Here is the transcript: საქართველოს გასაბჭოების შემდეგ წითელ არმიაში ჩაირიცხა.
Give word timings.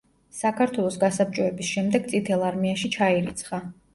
საქართველოს 0.35 0.95
გასაბჭოების 1.03 1.69
შემდეგ 1.75 2.09
წითელ 2.13 2.45
არმიაში 2.49 2.93
ჩაირიცხა. 2.99 3.63